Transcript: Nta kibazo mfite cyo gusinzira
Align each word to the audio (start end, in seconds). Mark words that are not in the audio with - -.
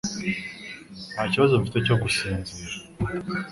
Nta 1.13 1.23
kibazo 1.31 1.53
mfite 1.61 1.77
cyo 1.85 1.95
gusinzira 2.01 2.73